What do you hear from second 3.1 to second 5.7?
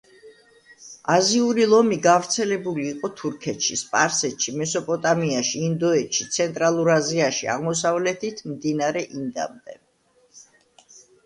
თურქეთში, სპარსეთში, მესოპოტამიაში,